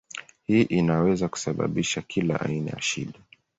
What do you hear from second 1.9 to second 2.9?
kila aina ya